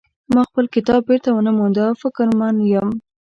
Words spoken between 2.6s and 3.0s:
یم